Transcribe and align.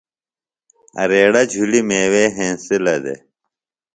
اریڑہ 1.01 1.41
جُھلیۡ 1.51 1.85
میوے 1.89 2.23
ہنسِلہ 2.35 2.95
دےۡ۔ 3.03 3.21